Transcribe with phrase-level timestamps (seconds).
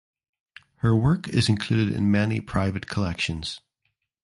[0.77, 3.61] Her work is included in many private collections.